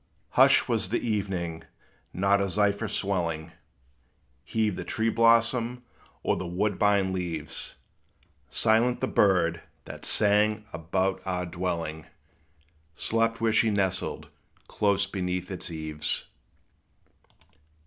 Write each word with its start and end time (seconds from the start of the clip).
Hush 0.31 0.67
was 0.67 0.89
the 0.89 0.97
evening; 1.07 1.63
not 2.11 2.41
a 2.41 2.49
zephyr 2.49 2.87
swelling 2.87 3.51
Heaved 4.43 4.75
the 4.75 4.83
tree 4.83 5.09
blossom, 5.11 5.83
or 6.23 6.35
the 6.35 6.47
woodbine 6.47 7.13
leaves; 7.13 7.75
Silent 8.49 8.99
the 8.99 9.05
bird, 9.07 9.61
that 9.85 10.03
sang 10.03 10.65
about 10.73 11.21
our 11.23 11.45
dwelling, 11.45 12.07
Slept 12.95 13.39
where 13.41 13.53
she 13.53 13.69
nestled, 13.69 14.29
close 14.67 15.05
beneath 15.05 15.51
its 15.51 15.69
eaves. 15.69 16.25